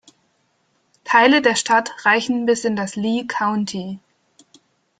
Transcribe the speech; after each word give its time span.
Teile 1.03 1.43
der 1.43 1.53
Stadt 1.53 1.91
reichen 2.05 2.47
bis 2.47 2.65
in 2.65 2.75
das 2.75 2.95
Lee 2.95 3.27
County. 3.27 3.99